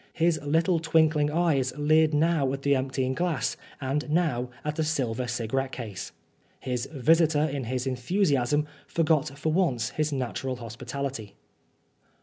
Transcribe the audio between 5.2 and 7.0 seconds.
cigarette case. His